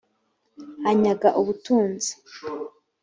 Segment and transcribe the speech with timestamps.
[0.89, 2.11] anyaga ubutunzi